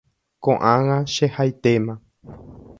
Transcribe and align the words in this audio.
Koʼág̃a 0.43 0.97
chehaitéma”. 1.13 1.93